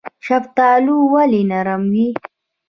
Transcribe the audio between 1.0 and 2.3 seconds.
ولې نرم وي؟